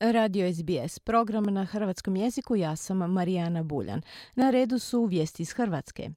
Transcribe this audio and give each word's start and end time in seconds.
Radio 0.00 0.52
SBS, 0.54 0.98
program 0.98 1.44
na 1.44 1.64
hrvatskom 1.64 2.16
jeziku, 2.16 2.56
ja 2.56 2.76
sam 2.76 2.96
Marijana 2.96 3.62
Buljan. 3.62 4.02
Na 4.34 4.50
redu 4.50 4.78
su 4.78 5.04
vijesti 5.04 5.42
iz 5.42 5.52
Hrvatske. 5.52 6.10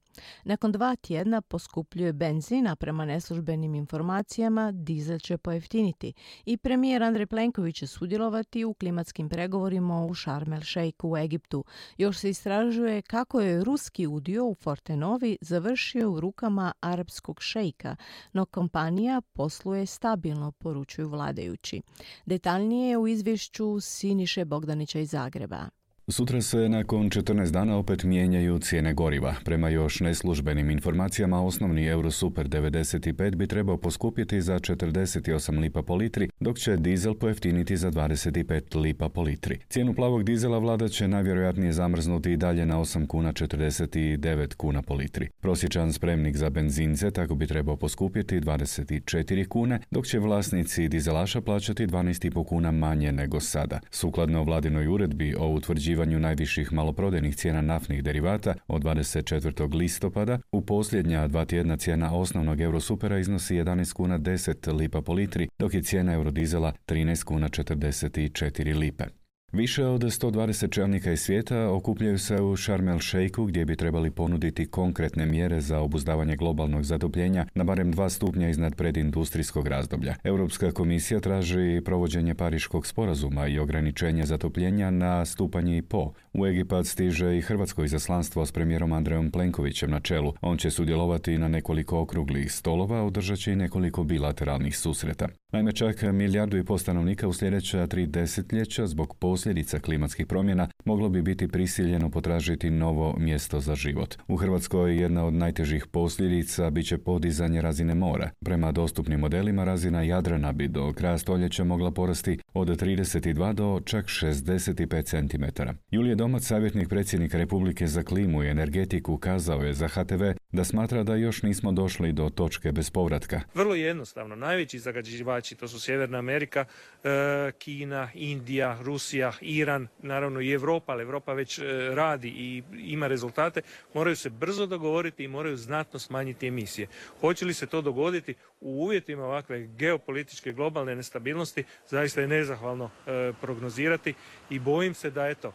Nakon 0.44 0.72
dva 0.72 0.96
tjedna 0.96 1.40
poskupljuje 1.40 2.12
benzin, 2.12 2.66
a 2.66 2.76
prema 2.76 3.04
neslužbenim 3.04 3.74
informacijama 3.74 4.72
dizel 4.72 5.18
će 5.18 5.38
pojeftiniti. 5.38 6.12
I 6.44 6.56
premijer 6.56 7.02
Andrej 7.02 7.26
Plenković 7.26 7.76
će 7.76 7.86
sudjelovati 7.86 8.64
u 8.64 8.74
klimatskim 8.74 9.28
pregovorima 9.28 10.04
u 10.04 10.14
Sharm 10.14 10.52
el 10.52 10.62
Sheikhu 10.62 11.10
u 11.10 11.16
Egiptu. 11.16 11.64
Još 11.98 12.18
se 12.18 12.30
istražuje 12.30 13.02
kako 13.02 13.40
je 13.40 13.64
ruski 13.64 14.06
udio 14.06 14.46
u 14.46 14.54
Fortenovi 14.54 15.38
završio 15.40 16.10
u 16.10 16.20
rukama 16.20 16.72
arapskog 16.80 17.42
šejka, 17.42 17.96
no 18.32 18.44
kompanija 18.44 19.20
posluje 19.32 19.86
stabilno, 19.86 20.52
poručuju 20.52 21.08
vladajući. 21.08 21.82
Detaljnije 22.26 22.98
u 22.98 23.08
izvješću 23.08 23.73
Siniše 23.80 24.44
Bogdanića 24.44 24.98
iz 24.98 25.10
Zagreba. 25.10 25.68
Sutra 26.08 26.40
se 26.40 26.68
nakon 26.68 27.10
14 27.10 27.50
dana 27.50 27.76
opet 27.76 28.02
mijenjaju 28.02 28.58
cijene 28.58 28.94
goriva. 28.94 29.34
Prema 29.44 29.68
još 29.68 30.00
neslužbenim 30.00 30.70
informacijama 30.70 31.44
osnovni 31.44 31.86
Eurosuper 31.86 32.48
95 32.48 33.34
bi 33.34 33.46
trebao 33.46 33.76
poskupiti 33.76 34.40
za 34.40 34.58
48 34.58 35.60
lipa 35.60 35.82
po 35.82 35.94
litri, 35.94 36.28
dok 36.40 36.58
će 36.58 36.76
dizel 36.76 37.14
pojeftiniti 37.14 37.76
za 37.76 37.90
25 37.90 38.80
lipa 38.80 39.08
po 39.08 39.22
litri. 39.22 39.58
Cijenu 39.68 39.94
plavog 39.94 40.24
dizela 40.24 40.58
vlada 40.58 40.88
će 40.88 41.08
najvjerojatnije 41.08 41.72
zamrznuti 41.72 42.32
i 42.32 42.36
dalje 42.36 42.66
na 42.66 42.78
8 42.78 43.06
kuna 43.06 43.32
49 43.32 44.54
kuna 44.54 44.82
po 44.82 44.94
litri. 44.94 45.28
Prosječan 45.40 45.92
spremnik 45.92 46.36
za 46.36 46.50
benzince 46.50 47.10
tako 47.10 47.34
bi 47.34 47.46
trebao 47.46 47.76
poskupiti 47.76 48.40
24 48.40 49.48
kune, 49.48 49.80
dok 49.90 50.06
će 50.06 50.18
vlasnici 50.18 50.88
dizelaša 50.88 51.40
plaćati 51.40 51.86
12,5 51.86 52.44
kuna 52.44 52.70
manje 52.70 53.12
nego 53.12 53.40
sada. 53.40 53.80
Sukladno 53.90 54.42
vladinoj 54.42 54.86
uredbi 54.86 55.34
o 55.38 55.48
utvrđivanju 55.48 55.93
utvrđivanju 55.94 56.20
najviših 56.20 56.72
maloprodajnih 56.72 57.36
cijena 57.36 57.60
naftnih 57.60 58.02
derivata 58.02 58.54
od 58.68 58.82
24. 58.82 59.74
listopada, 59.74 60.38
u 60.52 60.60
posljednja 60.60 61.28
dva 61.28 61.44
tjedna 61.44 61.76
cijena 61.76 62.14
osnovnog 62.14 62.60
eurosupera 62.60 63.18
iznosi 63.18 63.54
11 63.54 63.92
kuna 63.92 64.18
10 64.18 64.72
lipa 64.76 65.02
po 65.02 65.12
litri, 65.12 65.48
dok 65.58 65.74
je 65.74 65.82
cijena 65.82 66.12
eurodizela 66.12 66.72
13 66.86 67.24
kuna 67.24 67.48
44 67.48 68.78
lipe. 68.78 69.23
Više 69.54 69.86
od 69.86 70.02
120 70.02 70.70
čelnika 70.70 71.12
iz 71.12 71.20
svijeta 71.20 71.70
okupljaju 71.70 72.18
se 72.18 72.42
u 72.42 72.56
Sharm 72.56 72.88
el 72.88 72.98
Sheikhu 72.98 73.44
gdje 73.44 73.64
bi 73.64 73.76
trebali 73.76 74.10
ponuditi 74.10 74.66
konkretne 74.66 75.26
mjere 75.26 75.60
za 75.60 75.80
obuzdavanje 75.80 76.36
globalnog 76.36 76.84
zatopljenja 76.84 77.46
na 77.54 77.64
barem 77.64 77.92
dva 77.92 78.10
stupnja 78.10 78.48
iznad 78.48 78.74
predindustrijskog 78.74 79.66
razdoblja. 79.66 80.14
Europska 80.24 80.72
komisija 80.72 81.20
traži 81.20 81.82
provođenje 81.84 82.34
Pariškog 82.34 82.86
sporazuma 82.86 83.46
i 83.46 83.58
ograničenje 83.58 84.26
zatopljenja 84.26 84.90
na 84.90 85.24
stupanje 85.24 85.76
i 85.76 85.82
po. 85.82 86.12
U 86.32 86.46
Egipat 86.46 86.86
stiže 86.86 87.38
i 87.38 87.40
hrvatsko 87.40 87.84
izaslanstvo 87.84 88.46
s 88.46 88.52
premijerom 88.52 88.92
Andrejom 88.92 89.30
Plenkovićem 89.30 89.90
na 89.90 90.00
čelu. 90.00 90.32
On 90.40 90.56
će 90.58 90.70
sudjelovati 90.70 91.38
na 91.38 91.48
nekoliko 91.48 92.00
okruglih 92.00 92.52
stolova, 92.52 93.02
održat 93.02 93.38
će 93.38 93.52
i 93.52 93.56
nekoliko 93.56 94.04
bilateralnih 94.04 94.78
susreta. 94.78 95.28
Naime, 95.52 95.72
čak 95.72 96.02
milijardu 96.02 96.56
i 96.56 96.64
pol 96.64 96.78
stanovnika 96.78 97.28
u 97.28 97.32
sljedeća 97.32 97.86
tri 97.86 98.06
desetljeća 98.06 98.86
zbog 98.86 99.16
posljedica 99.44 99.78
klimatskih 99.78 100.26
promjena 100.26 100.68
moglo 100.84 101.08
bi 101.08 101.22
biti 101.22 101.48
prisiljeno 101.48 102.10
potražiti 102.10 102.70
novo 102.70 103.16
mjesto 103.18 103.60
za 103.60 103.74
život. 103.74 104.14
U 104.28 104.36
Hrvatskoj 104.36 104.96
jedna 104.96 105.24
od 105.24 105.34
najtežih 105.34 105.86
posljedica 105.86 106.70
bit 106.70 106.86
će 106.86 106.98
podizanje 106.98 107.62
razine 107.62 107.94
mora. 107.94 108.30
Prema 108.44 108.72
dostupnim 108.72 109.20
modelima 109.20 109.64
razina 109.64 110.02
Jadrana 110.02 110.52
bi 110.52 110.68
do 110.68 110.92
kraja 110.92 111.18
stoljeća 111.18 111.64
mogla 111.64 111.90
porasti 111.90 112.38
od 112.54 112.68
32 112.68 113.52
do 113.52 113.80
čak 113.84 114.06
65 114.06 115.04
cm. 115.04 115.62
Julije 115.90 116.14
Domac, 116.14 116.46
savjetnik 116.46 116.88
predsjednika 116.88 117.38
Republike 117.38 117.86
za 117.86 118.02
klimu 118.02 118.42
i 118.42 118.48
energetiku, 118.48 119.18
kazao 119.18 119.62
je 119.62 119.72
za 119.74 119.88
HTV 119.88 120.24
da 120.54 120.64
smatra 120.64 121.02
da 121.02 121.14
još 121.14 121.42
nismo 121.42 121.72
došli 121.72 122.12
do 122.12 122.30
točke 122.30 122.72
bez 122.72 122.90
povratka. 122.90 123.40
Vrlo 123.54 123.74
jednostavno, 123.74 124.36
najveći 124.36 124.78
zagađivači 124.78 125.54
to 125.54 125.68
su 125.68 125.80
Sjeverna 125.80 126.18
Amerika, 126.18 126.64
e, 127.04 127.52
Kina, 127.58 128.08
Indija, 128.14 128.78
Rusija, 128.82 129.32
Iran, 129.40 129.88
naravno 130.02 130.40
i 130.40 130.52
Europa, 130.52 130.92
ali 130.92 131.02
Europa 131.02 131.32
već 131.32 131.58
e, 131.58 131.62
radi 131.94 132.28
i 132.28 132.62
ima 132.78 133.06
rezultate, 133.06 133.62
moraju 133.94 134.16
se 134.16 134.30
brzo 134.30 134.66
dogovoriti 134.66 135.24
i 135.24 135.28
moraju 135.28 135.56
znatno 135.56 135.98
smanjiti 135.98 136.46
emisije. 136.46 136.88
Hoće 137.20 137.44
li 137.44 137.54
se 137.54 137.66
to 137.66 137.82
dogoditi 137.82 138.34
u 138.60 138.82
uvjetima 138.84 139.24
ovakve 139.24 139.66
geopolitičke 139.66 140.52
globalne 140.52 140.96
nestabilnosti, 140.96 141.64
zaista 141.88 142.20
je 142.20 142.28
nezahvalno 142.28 142.90
e, 143.06 143.32
prognozirati 143.40 144.14
i 144.50 144.58
bojim 144.58 144.94
se 144.94 145.10
da 145.10 145.26
eto, 145.26 145.52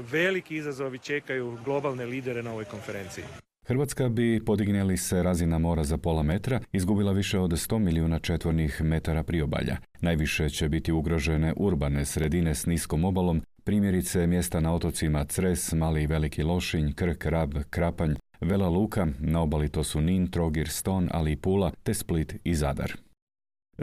veliki 0.00 0.56
izazovi 0.56 0.98
čekaju 0.98 1.58
globalne 1.64 2.06
lidere 2.06 2.42
na 2.42 2.50
ovoj 2.50 2.64
konferenciji. 2.64 3.24
Hrvatska 3.70 4.08
bi, 4.08 4.40
podignjeli 4.46 4.96
se 4.96 5.22
razina 5.22 5.58
mora 5.58 5.84
za 5.84 5.98
pola 5.98 6.22
metra, 6.22 6.60
izgubila 6.72 7.12
više 7.12 7.38
od 7.38 7.50
100 7.50 7.78
milijuna 7.78 8.18
četvornih 8.18 8.82
metara 8.82 9.22
priobalja. 9.22 9.76
Najviše 10.00 10.48
će 10.48 10.68
biti 10.68 10.92
ugrožene 10.92 11.54
urbane 11.56 12.04
sredine 12.04 12.54
s 12.54 12.66
niskom 12.66 13.04
obalom, 13.04 13.42
primjerice 13.64 14.26
mjesta 14.26 14.60
na 14.60 14.74
otocima 14.74 15.24
Cres, 15.24 15.72
Mali 15.72 16.02
i 16.02 16.06
Veliki 16.06 16.42
Lošinj, 16.42 16.92
Krk, 16.92 17.24
Rab, 17.24 17.54
Krapanj, 17.70 18.14
Vela 18.40 18.68
Luka, 18.68 19.06
na 19.18 19.40
obali 19.42 19.68
to 19.68 19.84
su 19.84 20.00
Nin, 20.00 20.26
Trogir, 20.26 20.68
Ston, 20.68 21.08
ali 21.12 21.32
i 21.32 21.36
Pula, 21.36 21.72
te 21.82 21.94
Split 21.94 22.34
i 22.44 22.54
Zadar. 22.54 22.92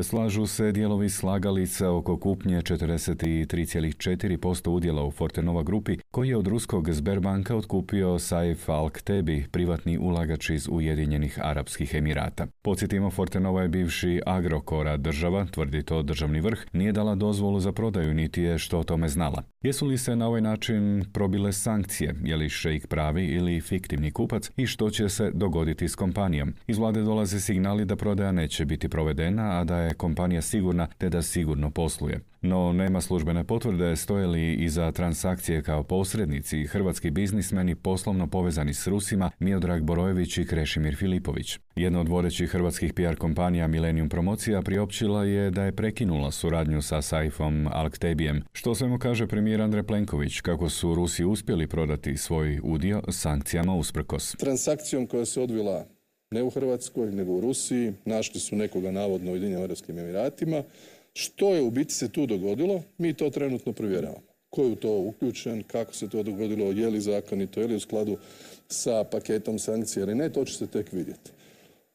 Slažu 0.02 0.46
se 0.46 0.72
dijelovi 0.72 1.10
slagalica 1.10 1.92
oko 1.92 2.18
kupnje 2.18 2.62
43,4% 2.62 4.70
udjela 4.70 5.04
u 5.04 5.12
Fortenova 5.12 5.64
grupi, 5.64 5.98
koji 6.12 6.30
je 6.30 6.38
od 6.38 6.48
ruskog 6.48 6.90
Sberbanka 6.94 7.56
otkupio 7.56 8.20
Saif 8.20 8.70
Al-Ktebi, 8.70 9.48
privatni 9.52 9.98
ulagač 9.98 10.50
iz 10.50 10.68
Ujedinjenih 10.72 11.40
Arapskih 11.42 11.96
Emirata. 11.96 12.48
Podsjetimo, 12.62 13.10
Fortenova 13.10 13.62
je 13.62 13.68
bivši 13.68 14.22
agrokora 14.26 14.98
država, 14.98 15.46
tvrdi 15.46 15.84
to 15.84 16.02
državni 16.02 16.42
vrh, 16.42 16.60
nije 16.74 16.92
dala 16.92 17.16
dozvolu 17.16 17.60
za 17.60 17.72
prodaju 17.72 18.14
niti 18.14 18.42
je 18.42 18.58
što 18.58 18.80
o 18.80 18.84
tome 18.84 19.10
znala. 19.10 19.44
Jesu 19.62 19.86
li 19.86 19.98
se 19.98 20.16
na 20.16 20.28
ovaj 20.28 20.42
način 20.42 21.06
probile 21.14 21.54
sankcije, 21.54 22.16
je 22.24 22.36
li 22.36 22.50
šejk 22.50 22.88
pravi 22.88 23.26
ili 23.26 23.62
fiktivni 23.62 24.12
kupac 24.12 24.52
i 24.58 24.66
što 24.66 24.90
će 24.90 25.10
se 25.10 25.32
dogoditi 25.34 25.88
s 25.88 25.96
kompanijom? 25.96 26.54
Iz 26.68 26.78
vlade 26.78 27.02
dolaze 27.02 27.40
signali 27.40 27.86
da 27.86 27.96
prodaja 27.96 28.32
neće 28.32 28.66
biti 28.66 28.90
provedena, 28.90 29.60
a 29.60 29.64
da 29.64 29.78
je 29.78 29.87
kompanija 29.94 30.42
sigurna 30.42 30.88
te 30.98 31.10
da 31.10 31.22
sigurno 31.22 31.72
posluje. 31.72 32.20
No 32.42 32.74
nema 32.74 33.02
službene 33.02 33.44
potvrde 33.44 33.96
stoje 33.96 34.28
li 34.28 34.54
iza 34.54 34.92
transakcije 34.92 35.62
kao 35.62 35.84
posrednici 35.84 36.66
hrvatski 36.66 37.12
biznismeni 37.12 37.76
poslovno 37.76 38.28
povezani 38.28 38.74
s 38.74 38.88
Rusima 38.88 39.32
Miodrag 39.40 39.84
Borojević 39.84 40.38
i 40.38 40.46
Krešimir 40.46 40.96
Filipović. 40.96 41.60
Jedna 41.76 42.02
od 42.02 42.08
vodećih 42.08 42.50
hrvatskih 42.50 42.94
PR 42.94 43.16
kompanija 43.16 43.68
Millennium 43.68 44.10
Promocija 44.10 44.62
priopćila 44.62 45.26
je 45.26 45.52
da 45.52 45.64
je 45.64 45.76
prekinula 45.76 46.32
suradnju 46.32 46.82
sa 46.82 47.02
Saifom 47.02 47.68
Alktebijem, 47.72 48.44
što 48.54 48.76
se 48.76 48.88
mu 48.88 49.00
kaže 49.00 49.28
premijer 49.28 49.62
Andrej 49.62 49.84
Plenković 49.84 50.42
kako 50.42 50.70
su 50.70 50.96
Rusi 50.96 51.26
uspjeli 51.26 51.68
prodati 51.68 52.18
svoj 52.18 52.60
udio 52.64 53.02
sankcijama 53.10 53.76
usprkos. 53.76 54.36
Transakcijom 54.36 55.08
koja 55.08 55.26
se 55.26 55.42
odvila 55.42 55.97
ne 56.32 56.44
u 56.44 56.50
Hrvatskoj, 56.50 57.12
nego 57.12 57.34
u 57.34 57.42
Rusiji. 57.42 57.94
Našli 58.06 58.40
su 58.40 58.56
nekoga 58.56 58.92
navodno 58.92 59.32
u 59.32 59.34
Ujedinjenim 59.34 59.64
Arabskim 59.64 60.00
Emiratima. 60.00 60.64
Što 61.14 61.56
je 61.56 61.62
u 61.62 61.72
biti 61.72 61.94
se 61.94 62.10
tu 62.10 62.26
dogodilo? 62.26 62.84
Mi 62.98 63.14
to 63.14 63.30
trenutno 63.30 63.74
provjeravamo. 63.74 64.22
Ko 64.50 64.62
je 64.64 64.68
u 64.68 64.76
to 64.76 64.98
uključen, 64.98 65.64
kako 65.64 65.94
se 65.94 66.10
to 66.10 66.24
dogodilo, 66.24 66.72
je 66.72 66.90
li 66.90 67.02
zakonito, 67.02 67.62
je 67.62 67.68
li 67.68 67.76
u 67.76 67.80
skladu 67.80 68.18
sa 68.68 69.04
paketom 69.04 69.60
sankcija 69.60 70.04
ili 70.04 70.16
ne, 70.16 70.30
to 70.30 70.46
će 70.46 70.54
se 70.54 70.68
tek 70.68 70.92
vidjeti. 70.92 71.32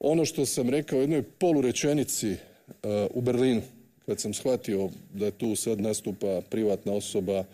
Ono 0.00 0.24
što 0.24 0.46
sam 0.46 0.70
rekao 0.70 0.98
u 0.98 1.02
jednoj 1.02 1.22
polurečenici 1.22 2.30
uh, 2.30 2.36
u 3.14 3.20
Berlinu, 3.20 3.62
kad 4.06 4.20
sam 4.20 4.34
shvatio 4.34 4.90
da 5.14 5.30
tu 5.30 5.56
sad 5.56 5.80
nastupa 5.80 6.40
privatna 6.50 6.92
osoba, 6.92 7.44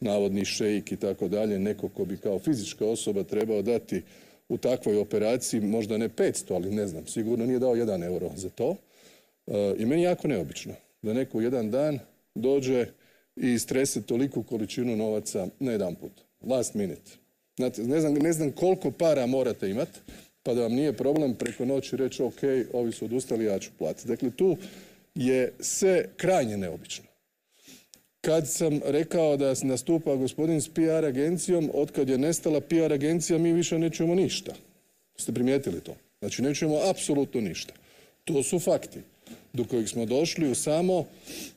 navodni 0.00 0.44
šejik 0.44 0.92
i 0.92 0.96
tako 0.96 1.28
dalje, 1.28 1.58
neko 1.58 1.88
ko 1.88 2.04
bi 2.04 2.16
kao 2.16 2.38
fizička 2.38 2.86
osoba 2.86 3.22
trebao 3.22 3.62
dati 3.62 4.02
u 4.48 4.58
takvoj 4.58 4.96
operaciji, 4.96 5.60
možda 5.60 5.98
ne 5.98 6.08
500, 6.08 6.54
ali 6.54 6.70
ne 6.70 6.86
znam, 6.86 7.06
sigurno 7.06 7.46
nije 7.46 7.58
dao 7.58 7.74
jedan 7.74 8.02
euro 8.02 8.30
za 8.36 8.48
to. 8.48 8.76
E, 9.46 9.74
I 9.78 9.86
meni 9.86 10.02
je 10.02 10.06
jako 10.06 10.28
neobično 10.28 10.74
da 11.02 11.12
neko 11.12 11.40
jedan 11.40 11.70
dan 11.70 11.98
dođe 12.34 12.86
i 13.36 13.58
strese 13.58 14.02
toliku 14.02 14.42
količinu 14.42 14.96
novaca 14.96 15.46
na 15.60 15.72
jedan 15.72 15.94
put. 15.94 16.12
Last 16.42 16.74
minute. 16.74 17.10
Znate, 17.56 17.82
ne 17.82 18.00
znam, 18.00 18.14
ne 18.14 18.32
znam 18.32 18.52
koliko 18.52 18.90
para 18.90 19.26
morate 19.26 19.70
imati, 19.70 19.98
pa 20.42 20.54
da 20.54 20.62
vam 20.62 20.72
nije 20.72 20.92
problem 20.92 21.34
preko 21.34 21.64
noći 21.64 21.96
reći 21.96 22.22
ok, 22.22 22.40
ovi 22.72 22.92
su 22.92 23.04
odustali, 23.04 23.44
ja 23.44 23.58
ću 23.58 23.70
platiti. 23.78 24.08
Dakle, 24.08 24.30
tu 24.30 24.56
je 25.14 25.52
sve 25.60 26.08
krajnje 26.16 26.56
neobično. 26.56 27.13
Kad 28.24 28.48
sam 28.48 28.80
rekao 28.84 29.36
da 29.36 29.54
nastupa 29.62 30.16
gospodin 30.16 30.60
s 30.60 30.68
PR 30.68 31.04
agencijom, 31.04 31.70
otkad 31.74 32.08
je 32.08 32.18
nestala 32.18 32.60
PR 32.60 32.92
agencija, 32.92 33.38
mi 33.38 33.52
više 33.52 33.78
ne 33.78 33.90
čujemo 33.90 34.14
ništa. 34.14 34.54
Ste 35.16 35.32
primijetili 35.32 35.80
to? 35.80 35.94
Znači, 36.20 36.42
ne 36.42 36.52
apsolutno 36.90 37.40
ništa. 37.40 37.72
To 38.24 38.42
su 38.42 38.58
fakti. 38.58 38.98
do 39.52 39.64
kojih 39.64 39.88
smo 39.88 40.06
došli 40.06 40.50
u 40.50 40.54
samo 40.54 41.06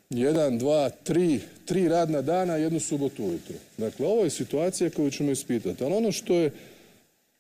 jedan, 0.10 0.58
dva, 0.58 0.90
tri, 0.90 1.40
tri 1.66 1.88
radna 1.88 2.22
dana, 2.22 2.56
jednu 2.56 2.80
subotu 2.80 3.24
ujutro. 3.24 3.56
Dakle, 3.78 4.08
ovo 4.08 4.24
je 4.24 4.30
situacija 4.30 4.90
koju 4.90 5.12
ćemo 5.12 5.32
ispitati. 5.32 5.84
Ali 5.84 5.94
ono 5.94 6.12
što 6.12 6.36
je 6.36 6.52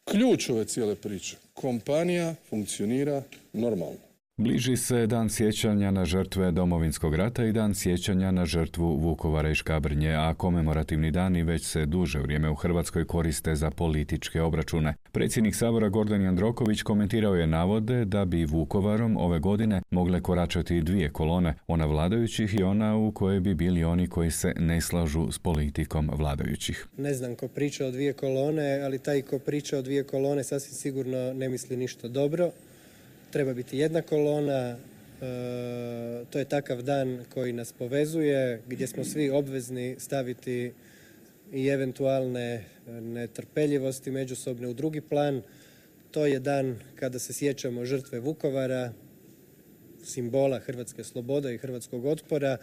ključ 0.05 0.49
ove 0.49 0.65
cijele 0.65 0.95
priče, 0.95 1.35
kompanija 1.53 2.35
funkcionira 2.49 3.23
normalno. 3.53 4.06
Bliži 4.39 4.77
se 4.77 5.07
dan 5.07 5.29
sjećanja 5.29 5.91
na 5.91 6.05
žrtve 6.05 6.51
Domovinskog 6.51 7.15
rata 7.15 7.45
i 7.45 7.51
dan 7.51 7.75
sjećanja 7.75 8.31
na 8.31 8.45
žrtvu 8.45 8.97
Vukovara 8.97 9.49
i 9.49 9.55
Škabrnje, 9.55 10.13
a 10.13 10.33
komemorativni 10.33 11.11
dani 11.11 11.43
već 11.43 11.63
se 11.63 11.85
duže 11.85 12.19
vrijeme 12.19 12.49
u 12.49 12.55
Hrvatskoj 12.55 13.05
koriste 13.05 13.55
za 13.55 13.71
političke 13.71 14.41
obračune. 14.41 14.93
Predsjednik 15.11 15.55
Sabora 15.55 15.89
Gordan 15.89 16.21
Jandroković 16.21 16.81
komentirao 16.81 17.35
je 17.35 17.47
navode 17.47 18.05
da 18.05 18.25
bi 18.25 18.45
Vukovarom 18.45 19.17
ove 19.17 19.39
godine 19.39 19.81
mogle 19.91 20.21
koračati 20.21 20.81
dvije 20.81 21.09
kolone, 21.09 21.53
ona 21.67 21.85
vladajućih 21.85 22.59
i 22.59 22.63
ona 22.63 22.97
u 22.97 23.11
kojoj 23.11 23.39
bi 23.39 23.53
bili 23.53 23.83
oni 23.83 24.07
koji 24.07 24.31
se 24.31 24.53
ne 24.59 24.81
slažu 24.81 25.31
s 25.31 25.39
politikom 25.39 26.09
vladajućih. 26.13 26.87
Ne 26.97 27.13
znam 27.13 27.35
ko 27.35 27.47
priča 27.47 27.85
o 27.85 27.91
dvije 27.91 28.13
kolone, 28.13 28.81
ali 28.81 28.99
taj 28.99 29.21
ko 29.21 29.39
priča 29.39 29.77
o 29.77 29.81
dvije 29.81 30.03
kolone 30.03 30.43
sasvim 30.43 30.73
sigurno 30.73 31.33
ne 31.33 31.49
misli 31.49 31.77
ništa 31.77 32.07
dobro 32.07 32.51
treba 33.37 33.53
biti 33.53 33.77
jedna 33.77 34.01
kolona, 34.01 34.77
e, 34.77 34.77
to 36.29 36.39
je 36.39 36.45
takav 36.45 36.81
dan 36.81 37.25
koji 37.33 37.53
nas 37.53 37.73
povezuje, 37.73 38.61
gdje 38.67 38.87
smo 38.87 39.03
svi 39.03 39.29
obvezni 39.29 39.95
staviti 39.99 40.71
i 41.53 41.67
eventualne 41.67 42.63
netrpeljivosti 42.87 44.11
međusobne 44.11 44.67
u 44.67 44.73
drugi 44.73 45.01
plan. 45.01 45.41
To 46.11 46.25
je 46.25 46.39
dan 46.39 46.79
kada 46.95 47.19
se 47.19 47.33
sjećamo 47.33 47.85
žrtve 47.85 48.19
Vukovara, 48.19 48.91
simbola 50.03 50.59
hrvatske 50.59 51.03
slobode 51.03 51.53
i 51.53 51.57
hrvatskog 51.57 52.05
otpora 52.05 52.57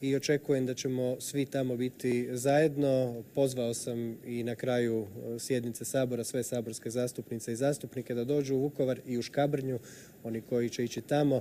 i 0.00 0.16
očekujem 0.16 0.66
da 0.66 0.74
ćemo 0.74 1.16
svi 1.20 1.46
tamo 1.46 1.76
biti 1.76 2.28
zajedno. 2.30 3.22
Pozvao 3.34 3.74
sam 3.74 4.16
i 4.26 4.42
na 4.42 4.54
kraju 4.54 5.06
e, 5.06 5.38
sjednice 5.38 5.84
Sabora 5.84 6.24
sve 6.24 6.42
saborske 6.42 6.90
zastupnice 6.90 7.52
i 7.52 7.56
zastupnike 7.56 8.14
da 8.14 8.24
dođu 8.24 8.54
u 8.54 8.60
Vukovar 8.60 9.00
i 9.06 9.18
u 9.18 9.22
Škabrnju, 9.22 9.78
oni 10.24 10.40
koji 10.40 10.68
će 10.68 10.84
ići 10.84 11.00
tamo, 11.00 11.40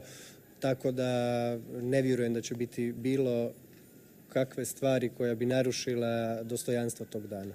tako 0.59 0.91
da 0.91 1.11
ne 1.81 2.01
vjerujem 2.01 2.33
da 2.33 2.41
će 2.41 2.55
biti 2.55 2.91
bilo 2.91 3.51
kakve 4.29 4.65
stvari 4.65 5.09
koja 5.17 5.35
bi 5.35 5.45
narušila 5.45 6.43
dostojanstvo 6.43 7.05
tog 7.05 7.27
dana. 7.27 7.53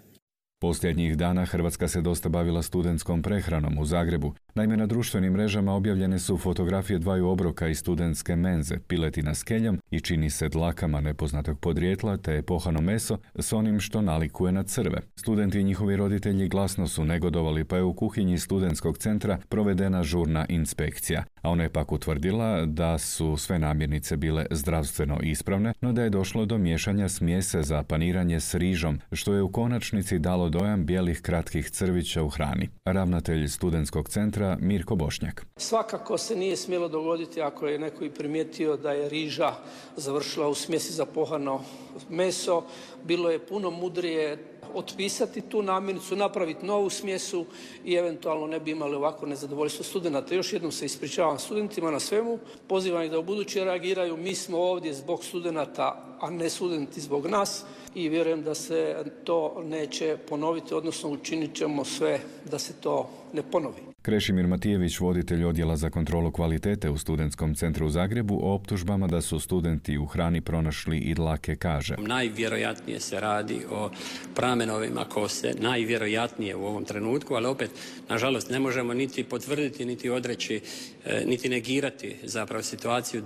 Posljednjih 0.62 1.16
dana 1.16 1.44
Hrvatska 1.44 1.88
se 1.88 2.00
dosta 2.00 2.28
bavila 2.28 2.62
studentskom 2.62 3.22
prehranom 3.22 3.78
u 3.78 3.84
Zagrebu. 3.84 4.34
Naime, 4.54 4.76
na 4.76 4.86
društvenim 4.86 5.32
mrežama 5.32 5.74
objavljene 5.74 6.18
su 6.18 6.38
fotografije 6.38 6.98
dvaju 6.98 7.28
obroka 7.28 7.68
iz 7.68 7.78
studentske 7.78 8.36
menze, 8.36 8.78
piletina 8.88 9.34
s 9.34 9.42
keljom 9.42 9.78
i 9.90 10.00
čini 10.00 10.30
se 10.30 10.48
dlakama 10.48 11.00
nepoznatog 11.00 11.60
podrijetla 11.60 12.16
te 12.16 12.42
pohano 12.42 12.80
meso 12.80 13.18
s 13.34 13.52
onim 13.52 13.80
što 13.80 14.02
nalikuje 14.02 14.52
na 14.52 14.62
crve. 14.62 15.00
Studenti 15.16 15.60
i 15.60 15.64
njihovi 15.64 15.96
roditelji 15.96 16.48
glasno 16.48 16.88
su 16.88 17.04
negodovali 17.04 17.64
pa 17.64 17.76
je 17.76 17.82
u 17.82 17.94
kuhinji 17.94 18.38
studentskog 18.38 18.98
centra 18.98 19.38
provedena 19.48 20.02
žurna 20.02 20.46
inspekcija, 20.48 21.24
a 21.42 21.50
ona 21.50 21.62
je 21.62 21.72
pak 21.72 21.92
utvrdila 21.92 22.66
da 22.66 22.98
su 22.98 23.36
sve 23.36 23.58
namirnice 23.58 24.16
bile 24.16 24.46
zdravstveno 24.50 25.18
ispravne, 25.22 25.72
no 25.80 25.92
da 25.92 26.02
je 26.02 26.10
došlo 26.10 26.46
do 26.46 26.58
miješanja 26.58 27.08
smjese 27.08 27.62
za 27.62 27.82
paniranje 27.82 28.40
s 28.40 28.54
rižom, 28.54 29.00
što 29.12 29.34
je 29.34 29.42
u 29.42 29.52
konačnici 29.52 30.18
dalo 30.18 30.48
dojam 30.48 30.86
bijelih 30.86 31.20
kratkih 31.20 31.70
crvića 31.70 32.22
u 32.22 32.28
hrani. 32.28 32.68
Ravnatelj 32.84 33.48
studentskog 33.48 34.08
centra 34.08 34.41
Mirko 34.60 34.94
Bošnjak. 34.94 35.46
Svakako 35.56 36.18
se 36.18 36.36
nije 36.36 36.56
smjelo 36.56 36.88
dogoditi 36.88 37.42
ako 37.42 37.66
je 37.66 37.78
neko 37.78 38.04
i 38.04 38.10
primijetio 38.10 38.76
da 38.76 38.92
je 38.92 39.08
riža 39.08 39.52
završila 39.96 40.48
u 40.48 40.54
smjesi 40.54 40.92
za 40.92 41.06
pohano 41.06 41.60
meso. 42.08 42.62
Bilo 43.04 43.30
je 43.30 43.46
puno 43.46 43.70
mudrije 43.70 44.52
otpisati 44.74 45.40
tu 45.40 45.62
namirnicu, 45.62 46.16
napraviti 46.16 46.66
novu 46.66 46.90
smjesu 46.90 47.46
i 47.84 47.94
eventualno 47.94 48.46
ne 48.46 48.60
bi 48.60 48.70
imali 48.70 48.96
ovako 48.96 49.26
nezadovoljstvo 49.26 49.84
studenata. 49.84 50.34
Još 50.34 50.52
jednom 50.52 50.72
se 50.72 50.86
ispričavam 50.86 51.38
studentima 51.38 51.90
na 51.90 52.00
svemu, 52.00 52.38
pozivam 52.68 53.02
ih 53.02 53.10
da 53.10 53.18
u 53.18 53.22
budući 53.22 53.64
reagiraju. 53.64 54.16
Mi 54.16 54.34
smo 54.34 54.58
ovdje 54.58 54.94
zbog 54.94 55.24
studenata, 55.24 56.11
a 56.22 56.30
ne 56.30 56.50
studenti 56.50 57.00
zbog 57.00 57.26
nas 57.26 57.64
i 57.94 58.08
vjerujem 58.08 58.42
da 58.42 58.54
se 58.54 58.96
to 59.24 59.62
neće 59.64 60.16
ponoviti, 60.28 60.74
odnosno 60.74 61.10
učinit 61.10 61.54
ćemo 61.54 61.84
sve 61.84 62.20
da 62.50 62.58
se 62.58 62.72
to 62.80 63.10
ne 63.32 63.42
ponovi. 63.42 63.82
Krešimir 64.02 64.46
Matijević, 64.46 65.00
voditelj 65.00 65.44
odjela 65.44 65.76
za 65.76 65.90
kontrolu 65.90 66.30
kvalitete 66.30 66.90
u 66.90 66.98
Studentskom 66.98 67.54
centru 67.54 67.86
u 67.86 67.90
Zagrebu, 67.90 68.38
o 68.42 68.54
optužbama 68.54 69.06
da 69.06 69.20
su 69.20 69.40
studenti 69.40 69.98
u 69.98 70.06
hrani 70.06 70.40
pronašli 70.40 70.98
i 70.98 71.14
dlake 71.14 71.56
kaže. 71.56 71.96
Najvjerojatnije 71.98 73.00
se 73.00 73.20
radi 73.20 73.64
o 73.70 73.90
pramenovima 74.34 75.04
kose, 75.04 75.54
najvjerojatnije 75.60 76.56
u 76.56 76.66
ovom 76.66 76.84
trenutku, 76.84 77.34
ali 77.34 77.46
opet, 77.46 77.70
nažalost, 78.08 78.50
ne 78.50 78.60
možemo 78.60 78.94
niti 78.94 79.24
potvrditi, 79.24 79.84
niti 79.84 80.10
odreći, 80.10 80.60
e, 81.04 81.24
niti 81.26 81.48
negirati 81.48 82.16
zapravo 82.22 82.62
situaciju 82.62 83.22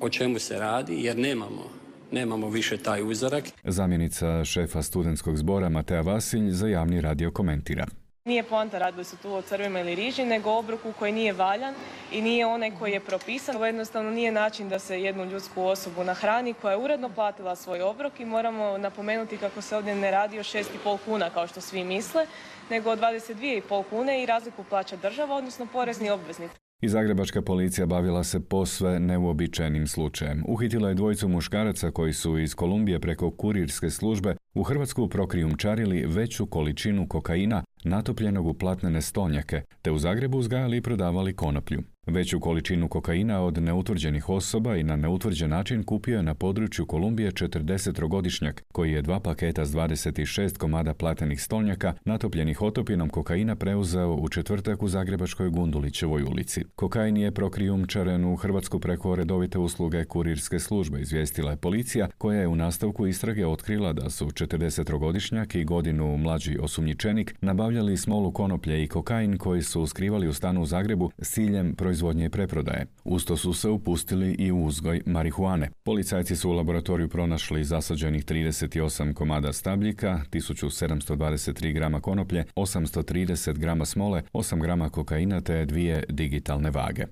o 0.00 0.08
čemu 0.08 0.38
se 0.38 0.58
radi, 0.58 1.04
jer 1.04 1.18
nemamo 1.18 1.85
nemamo 2.10 2.48
više 2.48 2.76
taj 2.76 3.02
uzorak. 3.02 3.44
Zamjenica 3.64 4.44
šefa 4.44 4.82
studentskog 4.82 5.36
zbora 5.36 5.68
Matea 5.68 6.00
Vasilj 6.00 6.50
za 6.50 6.68
javni 6.68 7.00
radio 7.00 7.30
komentira. 7.30 7.86
Nije 8.26 8.42
poanta 8.42 8.78
radili 8.78 9.04
su 9.04 9.16
tu 9.16 9.34
o 9.34 9.42
crvima 9.42 9.80
ili 9.80 9.94
riži, 9.94 10.24
nego 10.24 10.50
obroku 10.50 10.92
koji 10.98 11.12
nije 11.12 11.32
valjan 11.32 11.74
i 12.12 12.22
nije 12.22 12.46
onaj 12.46 12.70
koji 12.70 12.92
je 12.92 13.00
propisan. 13.00 13.56
Ovo 13.56 13.66
jednostavno 13.66 14.10
nije 14.10 14.32
način 14.32 14.68
da 14.68 14.78
se 14.78 15.02
jednu 15.02 15.24
ljudsku 15.24 15.62
osobu 15.62 16.04
nahrani 16.04 16.54
koja 16.54 16.72
je 16.72 16.78
uredno 16.78 17.08
platila 17.08 17.56
svoj 17.56 17.82
obrok 17.82 18.20
i 18.20 18.24
moramo 18.24 18.78
napomenuti 18.78 19.36
kako 19.36 19.62
se 19.62 19.76
ovdje 19.76 19.94
ne 19.94 20.10
radi 20.10 20.38
o 20.38 20.42
6,5 20.42 20.98
kuna 21.04 21.30
kao 21.30 21.46
što 21.46 21.60
svi 21.60 21.84
misle, 21.84 22.26
nego 22.70 22.90
o 22.90 22.96
22,5 22.96 23.82
kune 23.90 24.22
i 24.22 24.26
razliku 24.26 24.64
plaća 24.64 24.96
država, 24.96 25.34
odnosno 25.34 25.66
porezni 25.72 26.10
obveznik. 26.10 26.50
I 26.82 26.88
zagrebačka 26.88 27.42
policija 27.42 27.86
bavila 27.86 28.24
se 28.24 28.40
posve 28.40 29.00
neuobičajenim 29.00 29.86
slučajem. 29.86 30.44
Uhitila 30.48 30.88
je 30.88 30.94
dvojicu 30.94 31.28
muškaraca 31.28 31.90
koji 31.90 32.12
su 32.12 32.38
iz 32.38 32.54
Kolumbije 32.54 33.00
preko 33.00 33.30
kurirske 33.30 33.90
službe 33.90 34.36
u 34.54 34.62
Hrvatsku 34.62 35.08
prokrijumčarili 35.08 36.06
veću 36.06 36.46
količinu 36.46 37.08
kokaina 37.08 37.64
natopljenog 37.84 38.46
u 38.46 38.54
platnene 38.54 39.02
stolnjake, 39.02 39.62
te 39.82 39.90
u 39.90 39.98
Zagrebu 39.98 40.38
uzgajali 40.38 40.76
i 40.76 40.82
prodavali 40.82 41.36
konoplju. 41.36 41.82
Veću 42.06 42.40
količinu 42.40 42.88
kokaina 42.88 43.42
od 43.42 43.62
neutvrđenih 43.62 44.28
osoba 44.28 44.76
i 44.76 44.82
na 44.82 44.96
neutvrđen 44.96 45.50
način 45.50 45.82
kupio 45.82 46.16
je 46.16 46.22
na 46.22 46.34
području 46.34 46.86
Kolumbije 46.86 47.30
40-godišnjak, 47.30 48.62
koji 48.72 48.92
je 48.92 49.02
dva 49.02 49.20
paketa 49.20 49.64
s 49.64 49.70
26 49.70 50.58
komada 50.58 50.94
platenih 50.94 51.42
stolnjaka 51.42 51.94
natopljenih 52.04 52.62
otopinom 52.62 53.08
kokaina 53.08 53.56
preuzeo 53.56 54.14
u 54.14 54.28
četvrtak 54.28 54.82
u 54.82 54.88
Zagrebačkoj 54.88 55.50
Gundulićevoj 55.50 56.22
ulici. 56.22 56.64
Kokain 56.74 57.16
je 57.16 57.32
prokrijumčaren 57.32 58.24
u 58.24 58.36
Hrvatsku 58.36 58.80
preko 58.80 59.16
redovite 59.16 59.58
usluge 59.58 60.04
kurirske 60.04 60.58
službe, 60.58 61.00
izvijestila 61.00 61.50
je 61.50 61.56
policija, 61.56 62.08
koja 62.18 62.40
je 62.40 62.48
u 62.48 62.56
nastavku 62.56 63.06
istrage 63.06 63.46
otkrila 63.46 63.92
da 63.92 64.10
su 64.10 64.26
40-godišnjak 64.26 65.56
i 65.56 65.64
godinu 65.64 66.16
mlađi 66.16 66.58
osumnjičenik 66.60 67.34
nabavljali 67.40 67.96
smolu 67.96 68.32
konoplje 68.32 68.84
i 68.84 68.88
kokain 68.88 69.38
koji 69.38 69.62
su 69.62 69.86
skrivali 69.86 70.28
u 70.28 70.32
stanu 70.32 70.62
u 70.62 70.66
Zagrebu 70.66 71.10
s 71.18 71.30
ciljem 71.30 71.74
proizvodnje 71.96 72.26
i 72.26 72.30
preprodaje. 72.30 72.86
Usto 73.04 73.36
su 73.36 73.52
se 73.52 73.68
upustili 73.68 74.36
i 74.38 74.52
u 74.52 74.64
uzgoj 74.64 75.02
marihuane. 75.06 75.70
Policajci 75.84 76.36
su 76.36 76.50
u 76.50 76.52
laboratoriju 76.52 77.08
pronašli 77.08 77.64
zasađenih 77.64 78.24
38 78.24 79.14
komada 79.14 79.52
stabljika, 79.52 80.20
1723 80.30 81.72
grama 81.72 82.00
konoplje, 82.00 82.44
830 82.56 83.58
grama 83.58 83.84
smole, 83.84 84.22
8 84.32 84.62
grama 84.62 84.88
kokaina 84.88 85.40
te 85.40 85.64
dvije 85.64 86.04
digitalne 86.08 86.70
vage. 86.70 87.06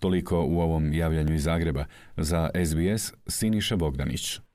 Toliko 0.00 0.44
u 0.44 0.60
ovom 0.60 0.92
javljanju 0.92 1.34
iz 1.34 1.42
Zagreba. 1.42 1.84
Za 2.16 2.50
SBS 2.66 3.12
Siniša 3.26 3.76
Bogdanić. 3.76 4.45